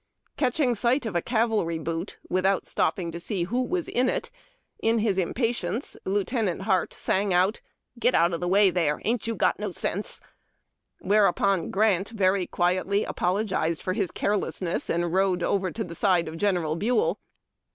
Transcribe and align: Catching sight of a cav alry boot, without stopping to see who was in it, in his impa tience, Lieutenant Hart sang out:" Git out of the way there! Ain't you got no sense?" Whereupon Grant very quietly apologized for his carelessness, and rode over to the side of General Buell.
Catching 0.35 0.73
sight 0.73 1.05
of 1.05 1.15
a 1.15 1.21
cav 1.21 1.49
alry 1.51 1.77
boot, 1.83 2.17
without 2.27 2.65
stopping 2.65 3.11
to 3.11 3.19
see 3.19 3.43
who 3.43 3.61
was 3.61 3.87
in 3.87 4.09
it, 4.09 4.31
in 4.81 4.97
his 4.97 5.19
impa 5.19 5.49
tience, 5.49 5.95
Lieutenant 6.05 6.63
Hart 6.63 6.95
sang 6.95 7.35
out:" 7.35 7.61
Git 7.99 8.15
out 8.15 8.33
of 8.33 8.39
the 8.39 8.47
way 8.47 8.71
there! 8.71 8.99
Ain't 9.05 9.27
you 9.27 9.35
got 9.35 9.59
no 9.59 9.71
sense?" 9.71 10.19
Whereupon 11.01 11.69
Grant 11.69 12.09
very 12.09 12.47
quietly 12.47 13.03
apologized 13.03 13.83
for 13.83 13.93
his 13.93 14.09
carelessness, 14.09 14.89
and 14.89 15.13
rode 15.13 15.43
over 15.43 15.69
to 15.69 15.83
the 15.83 15.93
side 15.93 16.27
of 16.27 16.35
General 16.37 16.75
Buell. 16.75 17.19